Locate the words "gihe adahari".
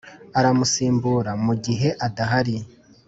1.65-2.57